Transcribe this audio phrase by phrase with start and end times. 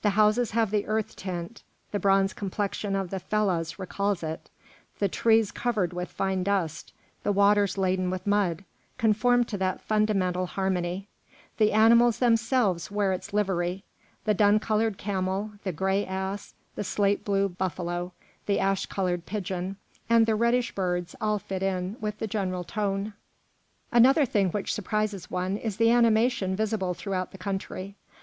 [0.00, 4.48] The houses have the earth tint; the bronze complexion of the fellahs recalls it;
[5.00, 8.64] the trees covered with fine dust, the waters laden with mud,
[8.96, 11.08] conform to that fundamental harmony;
[11.58, 13.84] the animals themselves wear its livery;
[14.24, 18.14] the dun coloured camel, the gray ass, the slate blue buffalo,
[18.46, 19.76] the ash coloured pigeon,
[20.08, 23.12] and the reddish birds all fit in with the general tone.
[23.92, 27.94] Another thing which surprises one is the animation visible throughout the country.